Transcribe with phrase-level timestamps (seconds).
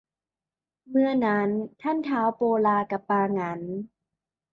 [0.89, 1.49] เมื่อนั้น
[1.81, 3.61] ท่านท้าวโปลากะปาหงัน